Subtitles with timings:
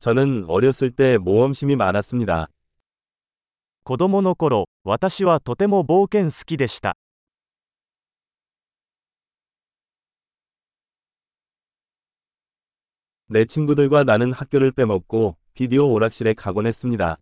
[0.00, 2.48] 저는 어렸을 때 모험심이 많았습니다.
[3.82, 6.94] 子供の頃、私はとても冒険好きでした。
[13.28, 17.18] 내 친구들과 나는 학교를 빼먹고 비디오 오락실에 가곤 했습니다.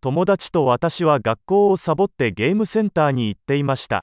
[0.00, 4.02] 友達と私は学校をサボってゲームセンターに行っていました。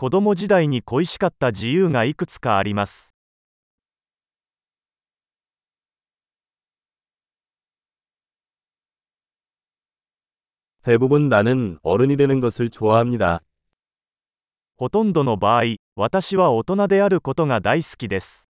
[0.00, 3.14] 子供時代に恋しかった自由がいくつかあります。
[10.82, 13.40] 대부분 나는 어른이 되는 것을 좋아합니다.
[14.76, 18.49] ほとんどの場合、私は大人であることが大好きです。